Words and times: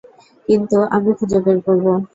কিন্তু 0.47 0.77
আমি 0.95 1.09
খুঁজে 1.17 1.39
বের 1.45 1.57
করবো। 1.65 1.91